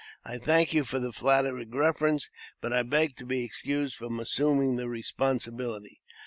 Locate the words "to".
3.17-3.23